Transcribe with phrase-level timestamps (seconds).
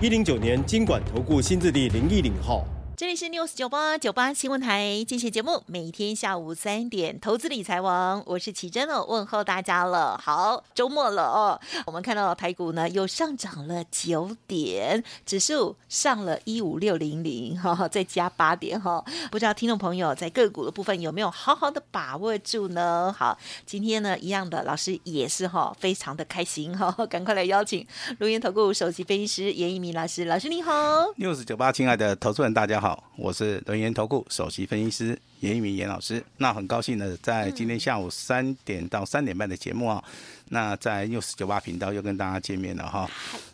[0.00, 2.66] 一零九年金管投顾新字第零一零号。
[2.96, 10.16] 这里是 News 九八九八新闻台，进行节目，每天下午三点，投资理财王，我是奇珍哦，问候大家了。
[10.16, 19.04] 好，周末了哦，我们看到台股呢又上涨了九点，指数上了一五六零零，哈哈，再加八点哈、哦。
[19.28, 23.12] 不知道听众朋友在个股的部分有没有好好的把握住呢？
[23.18, 27.84] 好，今天呢一样的老师也是哈、哦，非常的开心哈、哦，赶快来邀请
[28.20, 30.72] 录音投顾首席分析师严一鸣老师，老师你好。
[31.18, 32.83] News 九八，亲爱的投资人大家好。
[32.84, 36.22] 好，我是轮源投顾首席分析师严一鸣严老师。
[36.36, 40.04] 那很高兴呢，在今天下午三点到三点半的节目啊，
[40.50, 43.08] 那在 News 九八频道又跟大家见面了哈。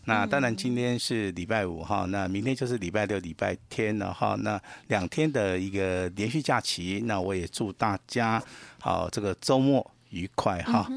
[0.06, 4.36] 那当然今天是礼拜五哈，那明天就是礼拜六、礼拜天了哈。
[4.40, 8.42] 那两天的一个连续假期，那我也祝大家
[8.80, 10.90] 好这个周末愉快哈。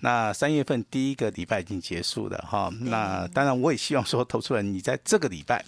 [0.00, 2.70] 那三月份第一个礼拜已经结束了哈。
[2.82, 5.64] 那当然我也希望说，投出人你在这个礼拜。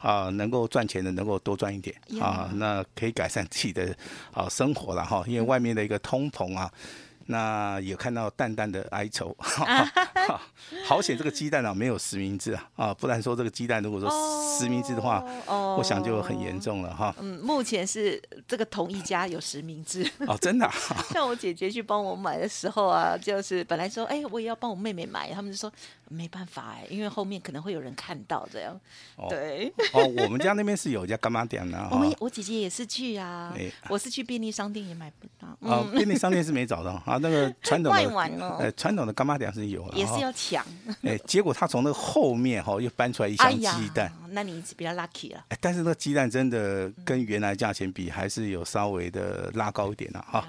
[0.00, 3.96] 啊，能够赚钱的能够多赚一点啊，那可以改善自己的
[4.32, 6.68] 啊生活了哈，因为外面的一个通膨啊。
[7.30, 9.34] 那有看到淡淡的哀愁，
[10.84, 17.14] 好险这个鸡蛋啊没有实名制啊啊，不然说这个鸡蛋如果说实名制的话，哦，我想就很严重了哈。
[17.20, 20.68] 嗯，目前是这个同一家有实名制哦，真的。
[21.10, 25.72] 像我姐姐去帮我买的时候啊，就是本来说哎，我也要帮我妹妹买，他们就说
[26.08, 28.78] 没办法哎，因为后面可能会有人看到这样。
[29.28, 29.72] 对。
[29.92, 31.88] 哦，我们家那边是有一家干妈店的。
[31.92, 33.54] 我们我姐姐也是去啊，
[33.88, 35.46] 我是去便利商店也买不到。
[35.68, 37.19] 啊，便利商店是没找到啊。
[37.20, 40.64] 那个传统的，呃，传统的干妈店是有，也是要抢。
[41.02, 45.44] 哎，结果他从那个后面哈又搬出来一箱鸡蛋，哎，那你比较 lucky 了。
[45.48, 50.44] 哎，但是那鸡蛋真的跟原来价钱比，还是有稍微的拉高一点了哈。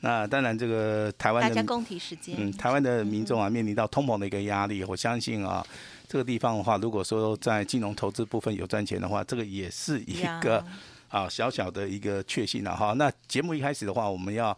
[0.00, 5.66] 那当然，这个台湾的大家共体时间，嗯，台湾的民众啊，面临到通膨的一个压力，我相信啊，
[6.08, 10.64] 这个地方的话，如果说在金融投资部分有赚钱的话，这个也是一个。
[11.10, 12.94] 啊，小小的一个确信了哈。
[12.94, 14.56] 那节目一开始的话，我们要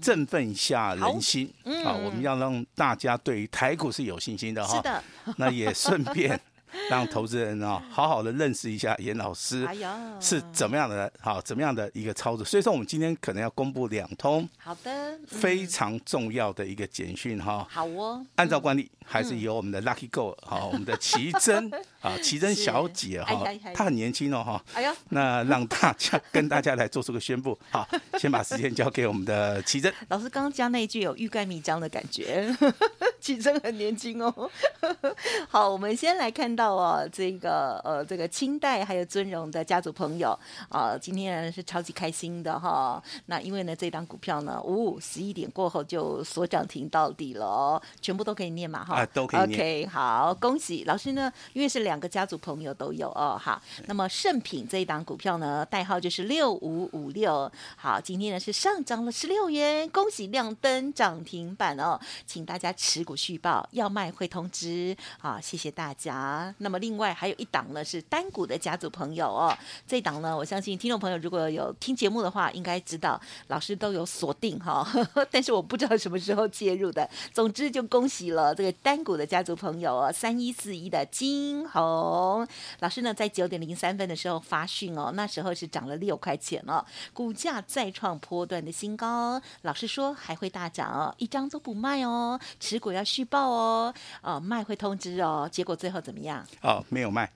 [0.00, 4.76] 振奋一下人心，嗯，啊，我们要让大家对于台股是有信心的哈。
[4.76, 5.04] 是的，
[5.36, 6.40] 那也顺便。
[6.88, 9.66] 让投资人啊好好的认识一下严老师
[10.22, 12.46] 是怎么样的，好怎么样的一个操作。
[12.46, 17.66] 所以说我们今天可能要公布两通好的非常重要的一个简讯哈。
[17.68, 21.68] 好哦，按照惯例还是由我们的 Lucky Girl 好我们的奇珍
[22.00, 24.62] 啊奇珍小姐哈，她很年轻哦哈。
[24.74, 27.58] 哎呀，那让大家跟大家来做出个宣布。
[27.72, 27.88] 好，
[28.18, 30.28] 先把时间交给我们的奇珍老师。
[30.28, 32.54] 刚刚加那一句有欲盖弥彰的感觉，
[33.18, 34.50] 奇珍很年轻哦。
[35.48, 36.50] 好，我们先来看。
[36.50, 40.36] 到哦，这个呃，这个清代还有尊荣的家族朋友
[40.68, 43.00] 啊，今天是超级开心的哈。
[43.26, 48.96] 那因为呢，这档股票呢，哦，十一点过后就锁涨停到底了哦，全部都可以念嘛哈。
[48.96, 49.58] 啊，都可以念。
[49.60, 53.36] OK，好，恭喜老师呢，因为是两两个家族朋友都有哦。
[53.36, 57.50] 好，那么盛品这一档股票呢，代号就是六五五六。
[57.76, 64.96] 好，今天呢是上涨了十六元，恭喜亮灯涨停板哦，请大家持股续报，要卖会通知。
[65.18, 66.54] 好，谢谢大家。
[66.58, 69.52] 那么另外还有一档呢，是单股的家族朋友哦。
[69.84, 74.86] 这一档呢，我相信听众朋友如果有听节目的话，应该知道老师都有锁定哈。
[75.32, 77.08] 但是我不知道什么时候介入的。
[77.32, 82.46] 总之就恭喜了这个单股的家族朋友哦，三一四一的金宏
[82.80, 89.40] 老师呢，在九点零三分的时候发讯哦，那时候是涨了六块钱哦，股价再创波段的新高。
[89.62, 95.48] 老师说还会大涨哦，一张都不卖哦，持股要续报哦，哦卖会通知哦。
[95.50, 96.44] 结果最后怎么样？
[96.62, 97.30] 哦，没有卖，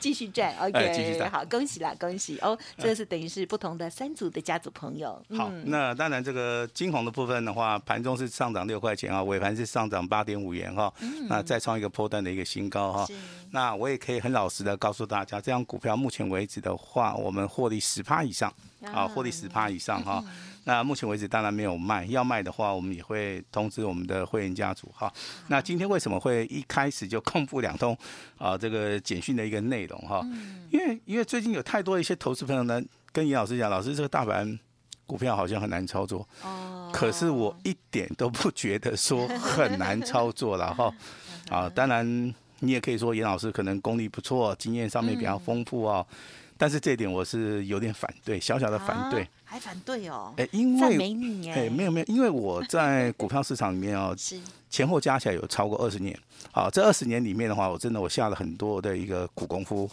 [0.00, 5.20] 继续赚，OK， 继续赚，好，恭喜啦，恭喜哦，这个是等于是不同的三组的家族朋友。
[5.28, 13.06] 嗯、好，那当然这个金红的部分的话，盘中是上涨六块钱啊，尾盘是上涨八点五元哈，嗯、那再创一个波段的一个新高哈。
[13.50, 20.22] 那我也可以很老实的告诉大家，这样股票目前为止的话，我们获利十趴以上，啊，获利十趴以上哈。
[20.26, 20.32] 嗯
[20.66, 25.08] 那目前为止当然没有卖，要卖的话我们也会通知我们的会员家族哈。
[25.46, 27.96] 那今天为什么会一开始就公布两通
[28.36, 30.26] 啊这个简讯的一个内容哈？
[30.72, 32.82] 因为因为最近有太多一些投资朋友呢
[33.12, 34.58] 跟严老师讲，老师这个大盘
[35.06, 36.28] 股票好像很难操作。
[36.42, 36.90] 哦。
[36.92, 40.92] 可是我一点都不觉得说很难操作了哈。
[41.48, 46.06] 啊，当然你也可以说严老师可能功力不错，经验上面比较丰富哦。
[46.10, 46.16] 嗯
[46.58, 50.32] 但是这一点我是有点反对，小小的反对，啊、还反对哦。
[50.38, 56.18] 哎，因为美女哎，没有没有，因为我在股票市场里面哦， 是前后加起来有超过二十年。
[56.52, 59.86] 好，这二十年里面的话，我真的我下了很多的一个苦功夫，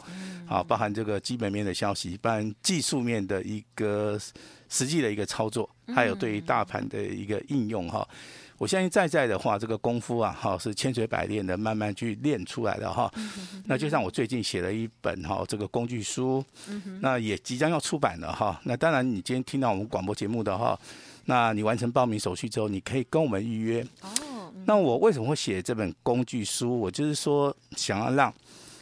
[0.45, 4.17] 好，包含这个基本面的消息，包含技术面的一个
[4.69, 8.07] 实际的一个操作，还有对于大盘的一个应用哈。
[8.63, 13.13] 我相信在在的话，这个功夫啊，哈，是千锤百炼的，慢慢去练出来的哈。
[13.65, 16.41] 那就像我最近写了一本哈，这个工具书，
[17.01, 18.57] 那也即将要出版了哈。
[18.63, 20.79] 那当然，你今天听到我们广播节目的哈，
[21.25, 23.85] 那你完成报名手续之后，你可以跟我们预约。
[23.99, 24.53] 哦。
[24.63, 26.79] 那我为什么会写这本工具书？
[26.79, 28.33] 我就是说，想要让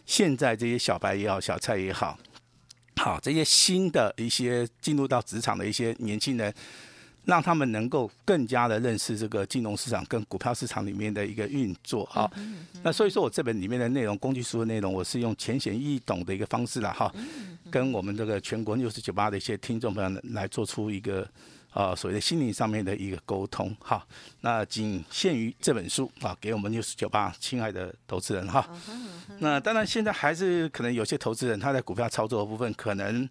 [0.06, 2.16] 现在这些小白也好，小菜也好，
[2.98, 6.54] 好这些新的一些进入到职场的一些年轻人。
[7.26, 12.30] 让他们能够更加的认识这个金融市场跟股票市场里面的一个运作啊。
[12.82, 17.14] 那所以说我这本里面的内容，工具书的内容，我是用浅显易懂的一个方式了哈，
[17.70, 21.28] 跟我们这个全国六十九八的一些听众朋友来做出一个
[21.70, 24.04] 啊所谓的心灵上面的一个沟通哈。
[24.42, 28.68] 那仅限于这本书啊，给我们六十九八亲爱的投资人哈。
[29.38, 33.30] 那当然现在还是可能有些投资人他在股票操作的部分可能。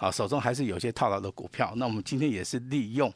[0.00, 1.72] 好，手中还是有些套牢的股票。
[1.76, 3.12] 那我们今天也是利用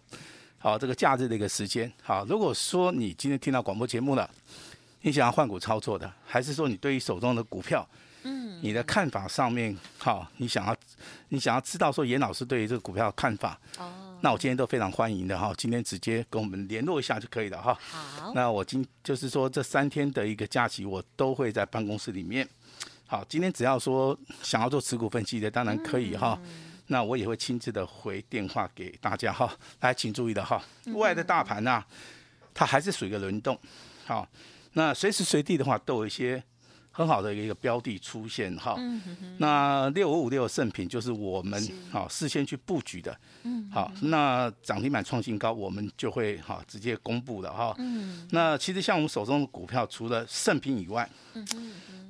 [0.59, 1.91] 好这个假日的一个时间。
[2.03, 4.29] 好，如果说你今天听到广播节目了，
[5.03, 7.89] 你想要换股操作的，还是说你对于手中的股票，
[8.25, 10.77] 嗯，你的看法上面，好，你想要
[11.29, 15.53] 你想要知道说严老师对于这个股票的看法，哦，那我今天都非常欢迎的哈。
[15.57, 17.79] 今天直接跟我们联络一下就可以了哈。
[17.81, 22.49] 好，那我今就是说这三天的一个假期，我都会在办公室里面。
[23.07, 26.37] 好，今天只要说想要做持股分析的，当然可以哈。
[26.89, 29.51] 那我也会亲自的回电话给大家哈，
[29.81, 30.63] 来，请注意的哈，
[30.95, 31.85] 外的大盘呐，
[32.53, 33.59] 它还是属于一个轮动，
[34.05, 34.29] 好，
[34.73, 36.43] 那随时随地的话都有一些
[36.93, 38.77] 很好的一个标的出现哈，
[39.39, 43.19] 那六五五六盛品就是我们好事先去布局的，
[43.73, 47.75] 好，那涨停板创新高，我们就会哈直接公布的哈，
[48.31, 51.09] 那其实像我们手中的股票，除了盛品以外，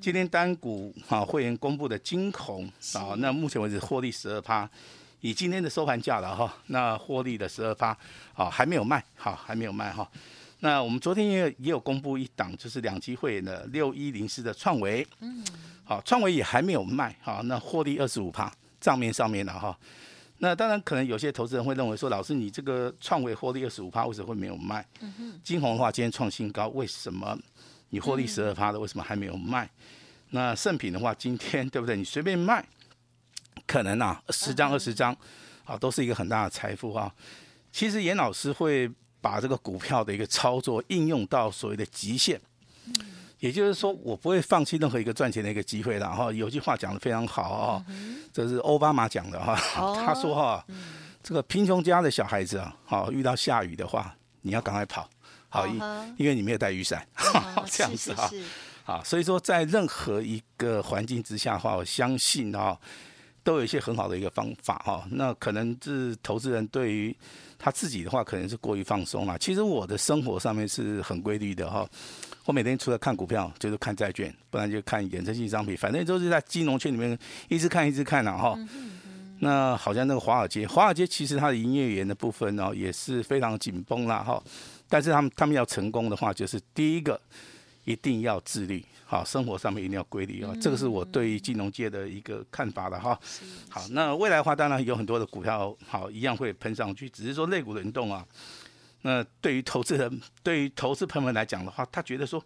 [0.01, 4.69] 今天单股啊，会员公布的金红啊，那目前为止获利十二趴，
[5.21, 7.97] 以今天的收盘价了哈，那获利的十二趴
[8.35, 10.11] 好，还没有卖，好，还没有卖哈。
[10.65, 15.45] 那我们昨天也也有公布一档，就是两机会员的六一零四的创维，嗯，
[15.83, 19.77] 好，创维也还没有卖，好，那获利二十五趴，账面上面的哈。
[20.39, 24.87] 那当然可能有些投资人会认为说，老师你这个创维获利二十五趴，为什么会没有卖？
[25.01, 27.37] 嗯金红的话今天创新高，为什么？
[27.91, 29.69] 你获利十二趴的，为什么还没有卖？
[30.31, 31.97] 那圣品的话，今天对不对？
[31.97, 32.65] 你随便卖，
[33.67, 35.15] 可能啊，十张二十张，
[35.65, 37.13] 啊，都是一个很大的财富啊。
[37.73, 38.89] 其实严老师会
[39.23, 42.39] 把这个股票的一个操作应用到所谓的极限，
[43.39, 45.99] 也就是说，我不会放弃任何一个赚钱的一个机会。
[45.99, 47.85] 然后有句话讲的非常好啊，
[48.33, 49.57] 这是奥巴马讲的哈，
[50.05, 50.65] 他说哈，
[51.23, 55.09] 这个贫穷家的小孩子啊，好遇到下雨的话，你要赶快跑。
[55.49, 55.75] 好，因
[56.17, 57.07] 因为你没有带雨伞，
[57.71, 58.31] 这样子哈，
[58.85, 62.79] 好，所以说在任何一个环境之下的话，我相信啊，
[63.45, 65.05] 都有一些很好的一个方法哈。
[65.11, 67.15] 那可能是投资人对于
[67.59, 69.39] 他自己的话，可能是过于放松了。
[69.39, 71.89] 其实我的生活上面是很规律的哈。
[72.45, 77.17] 我每天除了看股票，就是看债券，不然就看衍生性商品，反正都是在金融圈里面
[77.49, 78.59] 一直看一直看了哈。
[79.39, 84.43] 那好像那个华尔街，华尔街其实它的营业员的部分呢，也是非常紧绷了哈。
[84.89, 87.21] 但是他们他们要成功的话，就是第一个
[87.85, 93.19] 一定要自律，好，生活上面一定要规律啊，这个是我对于金融界的一个看法的哈。
[93.69, 98.25] 好，那未来的话，当然有很多的股票好一样会喷上去，只是说类股轮动啊。
[99.03, 102.41] 那对于投资人，对于投资朋友们来讲的话，他觉得说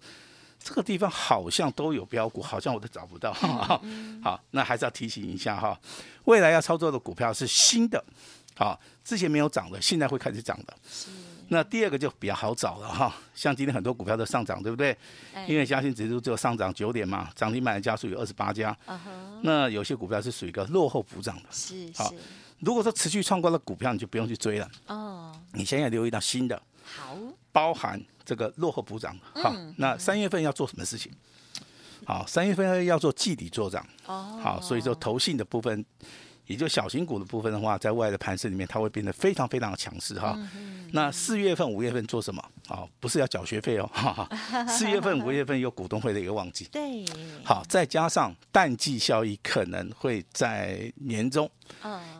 [0.59, 3.31] 这个地方好像都有标股，好像我都找不到。
[3.35, 5.78] 好，那还是要提醒一下哈，
[6.25, 8.02] 未来要操作的股票是新的，
[8.57, 10.75] 好，之前没有涨的，现在会开始涨的。
[11.49, 14.97] 那第二个就比较好找了哈，像今天很多股票都上涨，对不对？
[15.47, 18.76] 因为加权指数只有上涨九点嘛，涨停板的家数有二十八家。
[19.43, 21.43] 那有些股票是属于一个落后补涨的。
[21.50, 22.03] 是是。
[22.03, 22.12] 好，
[22.61, 24.69] 如果说持续创高的股票，你就不用去追了。
[24.87, 25.33] 哦。
[25.53, 26.61] 你现在留意到新的。
[26.83, 27.17] 好。
[27.53, 29.17] 包含这个落后补涨。
[29.35, 29.55] 好。
[29.76, 31.12] 那三月份要做什么事情？
[32.05, 33.87] 好，三月份要做季底做涨。
[34.07, 34.41] 哦。
[34.43, 35.85] 好，所以说投信的部分。
[36.47, 40.38] 也就小型股的部分的话，在未来的盘势里面，它会变得非常非常的强势哈。
[40.93, 42.43] 那四月份、五月份做什么？
[42.69, 43.91] 哦，不是要缴学费哦。
[44.69, 46.67] 四月份、五月份有股东会的一个旺季。
[46.71, 47.05] 对。
[47.45, 51.50] 好，再加上淡季效益可能会在年中。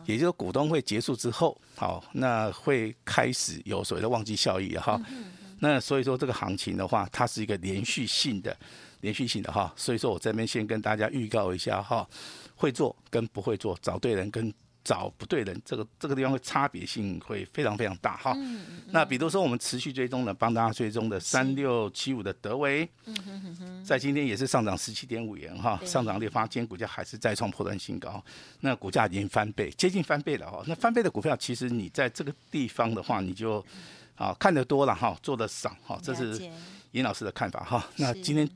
[0.05, 5.01] 也就是股东会结束之后，好，那会开始有所谓的旺季效益哈。
[5.59, 8.55] 那所以说这个行情的话，它是一个连续性的。
[9.01, 12.05] 连续性的哈，所以说我这边先跟大家预告一下哈，
[12.57, 18.33] 会做跟不会做，找对人跟找不对人，这个这个地方会差别性会非常非常大哈。
[18.37, 22.89] 嗯嗯、那比如说我们持续追踪的，帮大家追踪的三六七五的德维，
[23.85, 28.23] 在今天也是上涨十七点五元哈，上涨六发，今天股价还是再创破段新高，
[28.61, 30.63] 那股价已经翻倍，接近翻倍了哈。
[30.65, 33.63] 那翻倍的股票，其实你在这个地方的话，你就
[34.15, 36.49] 啊看得多了哈，做得少哈，这是
[36.91, 37.85] 严老师的看法哈。
[37.97, 38.49] 那今天。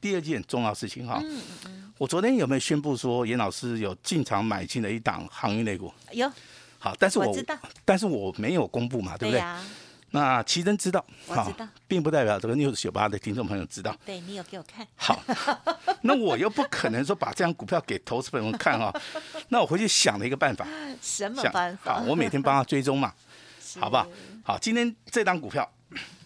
[0.00, 5.92] 第二件重要事情哈，嗯嗯、我昨天有没有宣布说严老师有进场买进了一档航运类股？
[6.12, 6.30] 有。
[6.78, 9.38] 好，但是我，我知道，但是我没有公布嘛，对不对？
[9.38, 9.64] 对啊、
[10.10, 13.96] 那奇珍知道，我知道，并不代表这个 News 九八的听众朋友知道。
[14.04, 14.86] 对，你有给我看。
[14.96, 15.22] 好，
[16.02, 18.92] 那我又不可能说把这张股票给投资朋友们看哈，
[19.48, 20.66] 那我回去想了一个办法。
[21.00, 22.00] 什么办法？
[22.00, 23.14] 好，我每天帮他追踪嘛，
[23.80, 24.06] 好不好？
[24.42, 25.62] 好，今天这张股票，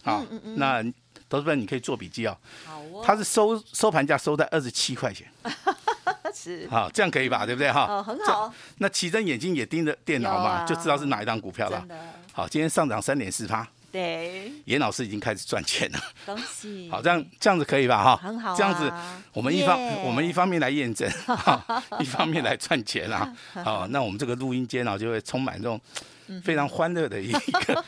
[0.02, 0.84] 好，嗯嗯嗯那。
[1.28, 2.36] 投资人，你可以做笔记哦。
[2.64, 3.02] 好哦。
[3.04, 5.26] 它是收收盘价收在二十七块钱。
[6.34, 6.68] 是。
[6.68, 7.44] 好，这样可以吧？
[7.44, 7.86] 对不对哈？
[7.88, 8.52] 哦，很好。
[8.78, 11.84] 那奇珍眼睛也盯着电脑嘛，就知道是哪一档股票了。
[12.32, 13.66] 好，今天上涨三点四趴。
[13.90, 14.52] 对。
[14.66, 15.98] 严老师已经开始赚钱了。
[16.26, 16.88] 恭喜。
[16.90, 18.04] 好，这样这样子可以吧？
[18.04, 18.16] 哈。
[18.16, 18.54] 很好。
[18.54, 18.92] 这样子，
[19.32, 21.10] 我们一方我们一方面来验证，
[21.98, 23.34] 一方面来赚钱啊。
[23.64, 25.80] 好，那我们这个录音间呢，就会充满这种。
[26.44, 27.82] 非常欢乐的一个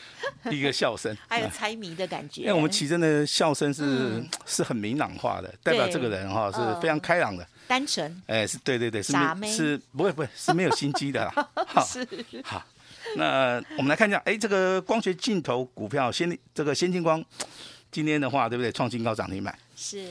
[0.51, 2.43] 一个笑声，还有猜谜的感觉。
[2.43, 8.23] 因为我们奇珍的笑声是是很明朗化的，代表这个人哈是非常开朗的、单纯。
[8.27, 9.13] 哎，是对对对，是
[9.47, 11.49] 是不会不会 是没有心机的啦。
[11.67, 11.87] 好，
[12.45, 12.67] 好，
[13.17, 17.23] 那我们来看一下，哎，这个光学镜头股票先这个先进光，
[17.93, 18.73] 今天的话对不对？
[18.73, 19.57] 创新高涨停板。
[19.77, 20.07] 是。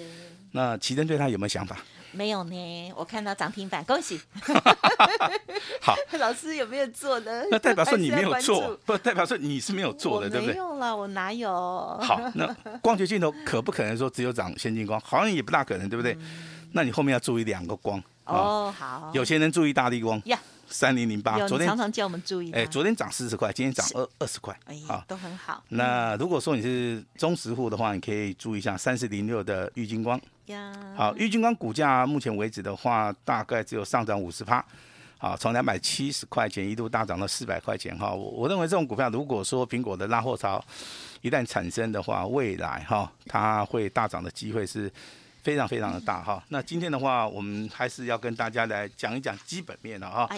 [0.52, 1.78] 那奇珍对他有没有想法？
[2.12, 4.20] 没有呢，我看到涨停板，恭喜。
[5.82, 7.44] 好， 老师有没有做呢？
[7.52, 10.54] 那代表说你没有做，不代表说你是没有做的，对不对？
[10.54, 11.50] 没有了，我哪有？
[12.02, 12.48] 好，那
[12.82, 15.00] 光学镜头可不可能说只有涨先进光？
[15.02, 16.18] 好像也不大可能，对不对？
[16.72, 18.02] 那你后面要注意两个光。
[18.26, 19.10] 哦，好。
[19.14, 20.22] 有钱人注意大力光。
[20.26, 21.38] 呀，三零零八。
[21.48, 22.52] 昨天常常叫我们注意。
[22.52, 24.58] 哎，昨天涨四十块，今天涨二二十块。
[24.66, 25.64] 哎，好，都很好。
[25.70, 30.20] 那如果说你是中实户的话，你可以注意一下三四零六的玉金光。
[30.96, 34.66] 好，玉金光股价目前为止的话，大概只有上涨五十趴，
[35.18, 38.12] 好，从两百七十块钱一度大涨到四百块钱哈。
[38.12, 40.64] 我我认为这种股票，如果说苹果的拉货潮
[41.22, 44.92] 一旦产生的话，未来哈它会大涨的机会是
[45.44, 46.44] 非常非常的大哈。
[46.50, 50.30] 那今天的话，我们还是要跟大家来讲一讲基本面的哈。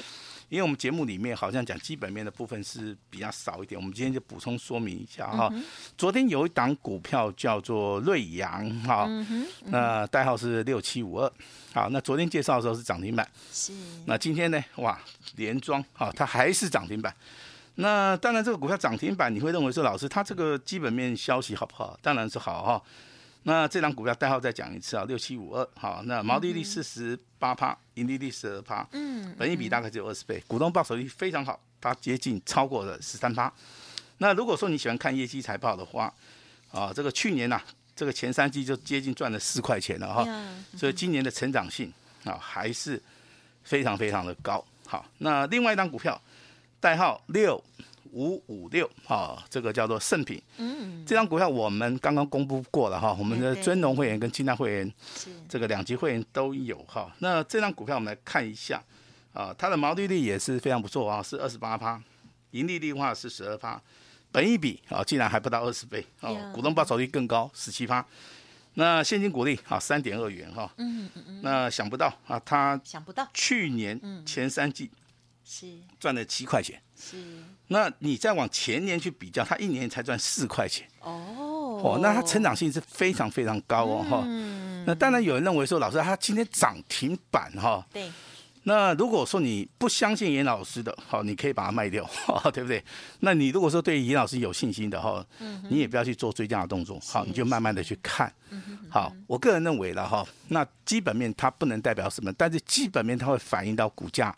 [0.50, 5.48] 因为我们节目里面好像讲基本面的部分是比较少一点，我们今天就补充说明一下哈。
[5.54, 5.64] 嗯、
[5.98, 11.32] 昨天有一档股票叫做瑞阳哈，嗯嗯、那代号是六七五二，
[11.74, 13.72] 好，那昨天介绍的时候是涨停板，是。
[14.06, 15.00] 那今天呢，哇，
[15.38, 17.16] 连庄哈，它还是涨停板。
[17.76, 21.98] 那当然这个股票涨停板，你会认为说老师，它这个基本面消息好不好？
[22.02, 22.84] 当然是好哈。
[23.44, 33.52] 那这档股票代号再讲一次啊，六七五二，好，那毛利率四十八趴，盈利率十二趴，嗯，本益比大概只有二十倍，股东报酬率非常好，它接近超过了十三趴。
[34.20, 36.14] 那如果说你喜欢看业绩财报的话，
[36.72, 40.24] 啊，这个去年呐、啊，这个前三季就接近赚了四块钱了哈，
[40.78, 41.92] 所以今年的成长性
[42.24, 43.02] 啊还是
[43.64, 44.64] 非常非常的高。
[44.86, 46.22] 好，那另外一档股票
[46.80, 47.64] 代号六。
[48.14, 50.42] 五五六，哈，这个叫做盛品。
[50.58, 54.94] 嗯，这张股票我们刚刚公布过了哈，我们的尊荣会员跟清代会员，
[55.50, 57.12] 这个两级会员都有哈。
[57.20, 58.82] 那这张股票我们来看一下，
[59.34, 62.02] 啊，它的毛利率也是非常不错啊，是二十八趴，
[62.52, 63.82] 盈利率的话是十二趴，
[64.32, 68.06] 本益比啊竟然还不到二十倍哦，股东报酬率更高十七趴，
[68.76, 70.72] 那现金股利啊三点二元哈。
[70.78, 71.42] 嗯嗯嗯。
[71.44, 74.90] 那想不到啊，它想不到去年前三季
[75.52, 75.68] 是
[76.00, 76.82] 赚了七块钱。
[76.96, 77.18] 是。
[77.68, 84.24] 那你再往前年去比较，它一年才赚四块钱哦，哦，那它成长性是非常非常高哦哈。
[84.26, 87.86] 嗯、那当然有人认为说，老师它今天涨停板哈。
[87.92, 88.10] 对。
[88.64, 92.08] 那如果说你不相信严老师的，好，你可以把它卖掉，
[92.54, 92.84] 对不对？
[93.22, 95.26] 那你如果说对严老师有信心的哈，
[95.70, 98.32] 你也不要去做追加的动作，好，你就慢慢的去看。
[98.88, 104.36] 好，我个人认为了哈，那基本面它不能代表什么，但是基本面它会反映到股价。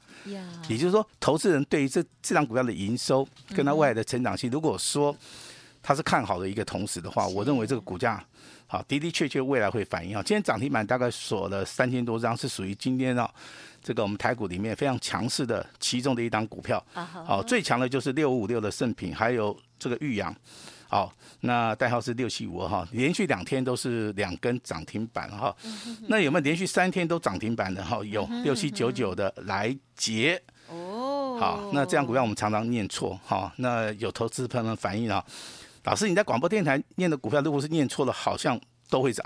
[0.70, 5.14] 也就是说，投资人对于这这张股票的营收跟它未来的成长性，如果说
[5.82, 8.24] 它是看好的一个同时的话，我认为这个股价。
[8.74, 10.24] 好，的的确确未来会反映啊。
[10.26, 13.32] 今天涨停板大概锁了三千多张，是属于今天啊
[13.84, 16.84] 这个我们台股里面非常强势的其中的一档股票。
[16.92, 20.36] 好，最强的就是六五五六的盛品，还有这个玉阳。
[20.90, 25.56] 好，那代号是六七五二哈，连续两天都是两根涨停板哈。
[26.08, 28.04] 那有没有连续三天都涨停板的哈？
[28.04, 30.42] 有六七九九的来杰。
[30.70, 31.38] 哦。
[31.40, 33.54] 好，那这样股票我们常常念错哈。
[33.58, 35.24] 那有投资朋友们反映啊。
[35.84, 38.60] 老师，你在广播电台念的股票，如果是念错了，好像
[38.90, 39.26] 都会涨。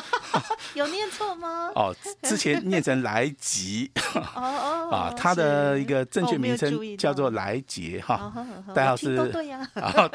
[0.74, 1.70] 有念错吗？
[1.74, 3.90] 哦，之前念成来吉。
[4.14, 4.90] 哦 哦。
[4.90, 8.32] 啊，它的一个正确名称叫做来杰哈，
[8.74, 9.16] 代号是
[9.74, 10.10] 啊，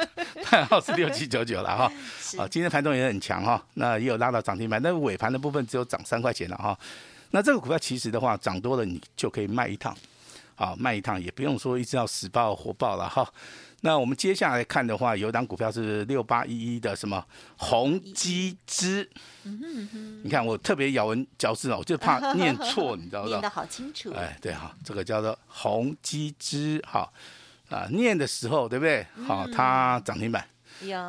[0.49, 1.91] 代号是六七九九了哈。
[2.39, 6.77] 啊，今天盘中也很强哈，那也有拉到涨停板，但是尾盘的部分只有涨三块钱了哈。
[7.31, 9.95] 那这个股票其实的话，涨多了你就可以卖一趟，
[10.57, 13.25] 好卖一趟也不用说一直要死报活报了哈。
[13.81, 17.23] 那我们接下来看的话，有档股票是六八一一的什么
[17.57, 19.07] 宏基资，
[20.23, 23.29] 你看我特别咬文嚼字哦，我就怕念错， 你知道不？
[23.29, 24.11] 念得好清楚。
[24.13, 27.13] 哎，对哈，这个叫做宏基资，好
[27.69, 29.05] 啊，念的时候对不对？
[29.27, 30.43] 好，它涨停板，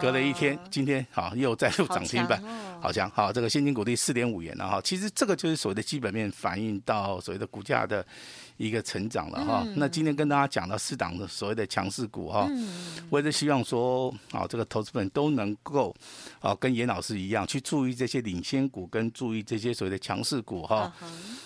[0.01, 2.43] 隔了一天，今天好又再度涨停板，
[2.81, 4.81] 好强，好这个现金股利四点五元了哈。
[4.83, 8.05] 其实这个就是所谓的基本面反映到所谓的股价的。
[8.59, 12.51] 一个成长了哈，那今天跟大家讲到四档的所谓的强势股哈，
[13.09, 15.95] 我也是希望说啊，这个投资本都能够
[16.41, 20.93] 啊跟严老师一样去注意这些领先股，跟注意这些所谓的强势股哈。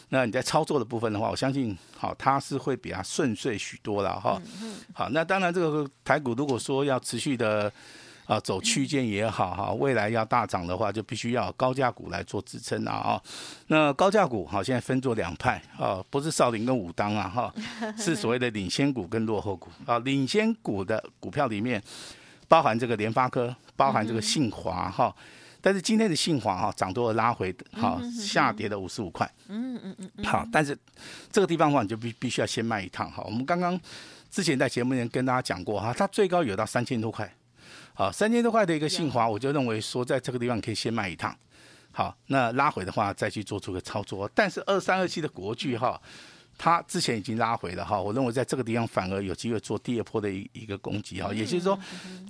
[0.09, 4.41] 那你在操作的部分的话，我相信好，它是会比较顺遂许多了哈。
[4.95, 7.71] 好，那当然这个台股如果说要持续的。
[8.27, 13.23] 啊，走区间也好哈，未来要大涨的话，就必须要高价股来做支撑啊啊。
[13.67, 17.55] 那高价股好，现在分作两派啊，不是少林跟武当啊哈，
[17.99, 19.99] 是所谓的领先股跟落后股啊。
[19.99, 21.83] 领先股的股票里面
[22.47, 25.15] 包含这个联发科，包含这个信华哈。
[25.61, 29.31] 但是今天的信华哈涨多了拉回，好下跌了五十五块。
[29.49, 30.25] 嗯嗯嗯。
[30.25, 30.77] 好，但是
[31.31, 33.23] 这个地方的话，你就必必须要先卖一趟哈。
[33.25, 33.79] 我们刚刚
[34.31, 37.33] 之前在节目里面跟大家讲过哈，它最高有到三千多块。
[37.95, 41.37] 好，三千多块的一个信华，我就认为说，在这个地方可以先卖一趟。
[41.93, 44.29] 好，那拉回的话，再去做出个操作。
[44.35, 46.01] 但是二三二七的国巨哈，
[46.57, 51.35] 它之前已经拉回了哈，我认为在这个地方反而有机会做第二波的一一个攻击哈。
[51.35, 51.79] 也就是说，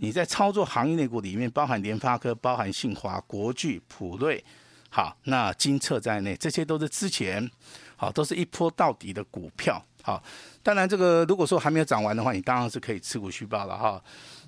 [0.00, 4.44] 你在操作行业内股里面，包含联发科、包含信华、国巨、普瑞，
[4.90, 7.48] 好，那金策在内，这些都是之前
[7.94, 9.80] 好，都是一波到底的股票。
[10.02, 10.20] 好，
[10.64, 14.02] 当然这个如果说还没有涨完的话，你当然是可以持股续报了哈。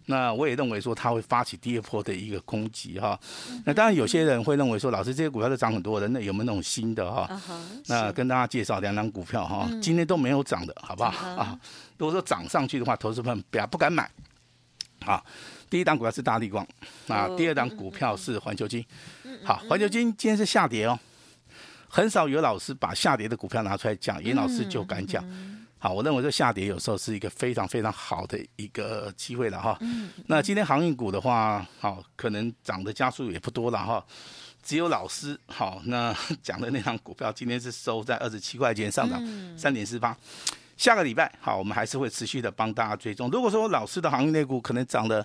[0.06, 3.18] 那我也认为说它会发起第二波的一个攻击哈。
[3.64, 7.40] 那当然有些人会认为说，老师这些股票都涨很多的，那有没有那种新的哈？
[7.86, 11.58] 那跟大家介绍两档股票哈，今天都没有涨的，好不好啊？
[11.96, 14.10] 如果说涨上去的话，投资朋友不要不敢买。
[15.00, 15.24] 好，
[15.70, 16.66] 第一档股票是大力光，
[17.08, 18.84] 啊，第二档股票是环球金。
[19.42, 20.98] 好，环球金今天是下跌哦，
[21.88, 25.24] 很少有老师把下跌的股票拿出来讲，严老师就敢讲。
[25.84, 29.78] 好，我认为这下跌有时候是一个非常非常好的一个机会了哈。
[30.28, 34.02] 那今天航运股的话，好，可能涨的加速也不多了哈。
[34.62, 39.22] 只有老师好，那 讲的那张股票今天是收在二十七块钱，上涨
[39.58, 40.16] 三点四八。
[40.78, 43.28] 下个礼拜好，我们还是会持续的帮大家追踪。
[43.28, 45.20] 如果说老师的航运类股可能涨的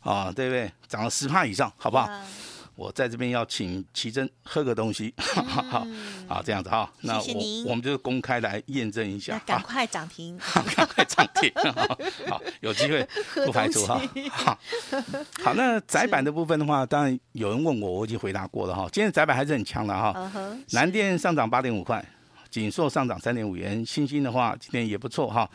[0.00, 0.70] 啊，对不对？
[0.86, 2.06] 涨了十帕以上，好不好？
[2.74, 5.86] 我在这边要请奇珍喝个东西，好好
[6.26, 6.90] 好，这样子哈。
[7.02, 7.34] 那我
[7.66, 10.38] 我们就公开来验证一下， 赶快涨停，
[10.74, 11.52] 赶快涨停，
[12.28, 13.06] 好，有机会
[13.44, 14.00] 不排除哈。
[14.30, 14.58] 好，
[15.44, 18.88] 好，那窄板的部分的话，当然有人问我，我已经回答过了哈。
[18.90, 20.30] 今天窄板还是很强的哈，
[20.70, 22.04] 南电上涨八点五块，
[22.52, 25.48] 景硕上涨三点五元，欣兴的话今天也不错哈。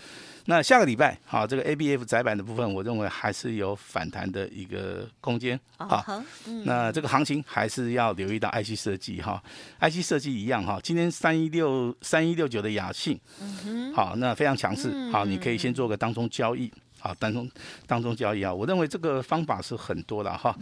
[0.45, 6.03] 那下个礼拜，好，这个 A B F 窄板的部分，我认为还是有反弹的一个空间，好，
[6.63, 9.43] 那这个行情还是要留意到 I C 设计哈
[9.77, 13.19] ，I C 设计一样哈，今天三一六三一六九的雅信，
[13.93, 17.47] 好，那非常强势，好，你可以先做个当中交易，好，当中
[17.86, 20.57] 当中交易啊，我认为这个方法是很多的哈，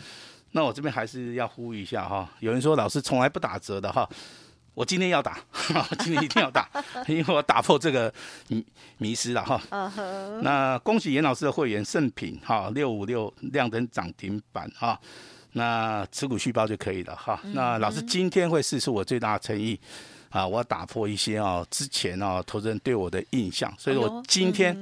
[0.51, 4.09] 那我这边还是要呼吁一下哈，有人说老师从来不打折的哈。
[4.75, 5.39] 我今天要打，
[5.99, 6.69] 今天一定要打，
[7.07, 8.13] 因为我打破这个
[8.49, 8.63] 迷
[8.97, 9.59] 迷失了哈。
[10.41, 14.99] 那恭喜严老师的会员盛品哈六五六亮灯涨停板哈，
[15.53, 17.39] 那持股续包就可以了哈。
[17.53, 19.79] 那老师今天会试出我最大的诚意
[20.29, 24.77] 啊，我要打破一些啊之前啊投资人对我的印象，所以我今天。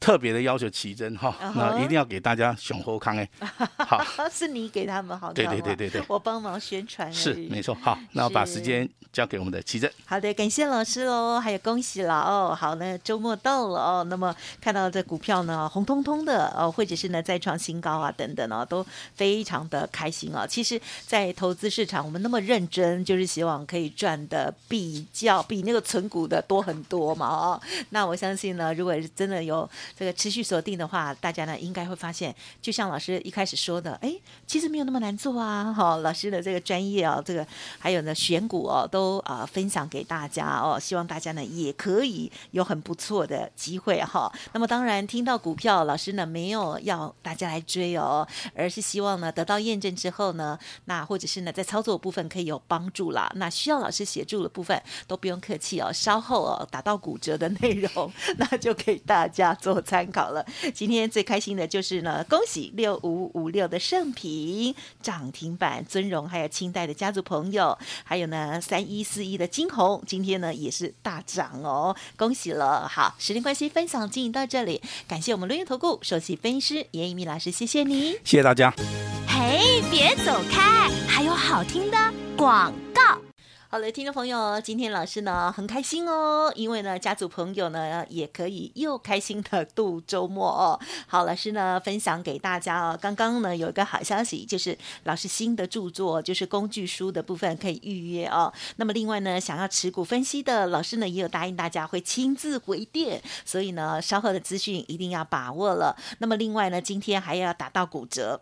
[0.00, 3.28] 特别的要求奇珍哈，那一定要给大家雄厚康哎，
[3.76, 9.92] 好， 是你给他们好，对对对对对，我帮忙宣传，是没错，好，那我把时间交给我们的奇珍。
[10.06, 18.84] 好的，感谢老师喽，还有恭喜了哦，好呢，周末到了哦，那么看到这股票呢红彤彤的哦，或者是呢再创新高啊等等哦，都
[19.14, 20.46] 非常的开心啊。
[20.46, 27.60] 其实，在投资市场，我们那么认真，就是希望可以赚的比较比那个存股的多很多嘛哦。
[27.90, 29.68] 那我相信呢，如果是真的有。
[29.98, 34.14] 这个持续锁定的话，大家呢应该会发现，就像老师一开始说的，哎，
[34.46, 35.72] 其实没有那么难做啊。
[35.72, 37.46] 哈、老师的这个专业哦，这个
[37.78, 53.30] 还有呢选股哦，都啊、分享给大家哦，希望大家呢也可以有很不错的机会哈、 那么当然听到股票，老师呢没有要大家来追哦，而是希望呢得到验证之后呢，那或者是呢在操作部分可以有帮助啦。
[53.36, 60.44] 那需要老师协助的部分都不用客气哦，稍后哦打到骨折的内容， 那就给大家做参考了。
[60.74, 72.88] 今天最开心的就是呢，恭喜六五五六的盛平涨停板，尊荣还有清代的家族朋友，还有呢三一四一的金红，今天呢也是大涨哦，恭喜了。
[72.88, 78.72] 好，时间关系，分享进行到这里，感谢我们伦元投顾首席分析师严一鸣老师，谢谢你，谢谢大家。
[79.26, 81.96] 嘿，别走开，还有好听的
[82.36, 83.29] 广告。
[83.72, 90.80] 好的，听众朋友，今天老师呢很开心哦，因为呢家族朋友呢也可以又开心的度周末哦。
[91.06, 98.52] 好，老师呢分享给大家哦，刚刚呢有一个好消息，就是老师新的著作就是工具书的部分可以预约哦。
[98.74, 105.96] 那么另外呢，想要持股分析的老师呢也有答应大家会亲自回电，所以呢稍后的资讯一定要把握了。
[106.18, 108.40] 那么另外呢，今天还要打到骨折，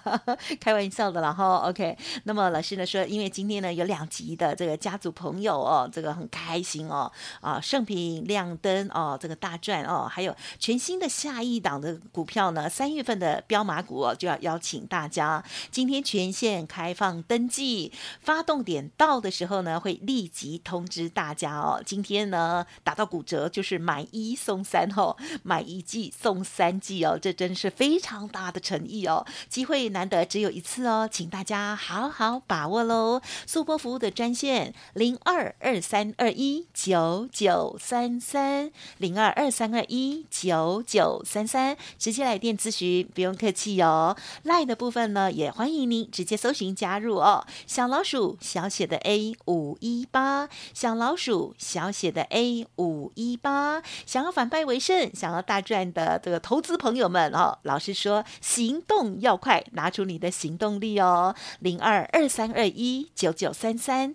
[0.60, 1.96] 开玩笑的，然后 OK。
[2.24, 4.65] 那么老师呢说，因为今天呢有两集的这。
[4.66, 21.82] 个家族朋友哦，这个很开心哦啊，盛品亮灯哦，这个大赚哦，还有全新的下一档的股票呢，三月份的标码股哦，就要邀请大家，今天全线开放登记，发动点到的时候呢，会立即通知大家哦。
[21.84, 33.20] 今天呢，打到骨折就是买一送三哦，买一季送三季哦，这真是非常大的诚意哦，机会难得只有一次哦，请大家好好把握喽。
[33.46, 34.55] 速播服务的专线。
[34.94, 44.16] 零二二三二一九九三三零二二三二一九九三三，直接来电咨询，不用客气哦。
[44.42, 47.46] 赖的部分呢，也欢迎您直接搜寻加入哦。
[47.66, 61.34] 小老鼠小写的 A 五一八，小老鼠小写的 A 五一八，想要反败为胜，想要大赚的这个投资朋友们哦，老师说行动要快，拿出你的行动力哦。
[61.60, 64.14] 零二二三二一九九三三